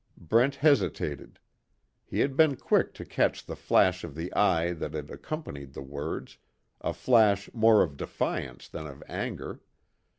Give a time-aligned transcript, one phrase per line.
[0.17, 1.37] Brent hesitated.
[2.07, 5.83] He had been quick to catch the flash of the eye that had accompanied the
[5.83, 6.39] words,
[6.83, 9.61] a flash more of defiance than of anger.